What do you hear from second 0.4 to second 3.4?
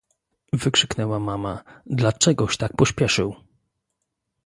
"wykrzyknęła mama... Dla czegoś tak pośpieszył?..."